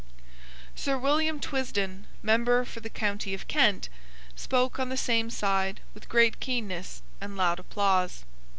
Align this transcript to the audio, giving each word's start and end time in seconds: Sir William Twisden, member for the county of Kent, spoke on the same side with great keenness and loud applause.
Sir 0.73 0.97
William 0.97 1.39
Twisden, 1.39 2.05
member 2.23 2.65
for 2.65 2.79
the 2.79 2.89
county 2.89 3.35
of 3.35 3.47
Kent, 3.47 3.87
spoke 4.35 4.79
on 4.79 4.89
the 4.89 4.97
same 4.97 5.29
side 5.29 5.79
with 5.93 6.09
great 6.09 6.39
keenness 6.39 7.03
and 7.21 7.37
loud 7.37 7.59
applause. 7.59 8.25